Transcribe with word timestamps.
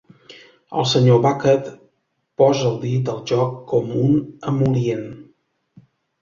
El 0.83 0.85
Sr. 0.91 1.17
Bucket 1.25 1.69
posa 2.43 2.65
el 2.71 2.79
dit 2.87 3.13
al 3.13 3.21
joc 3.33 3.53
com 3.73 3.93
un 4.07 4.17
emol·lient. 4.55 5.07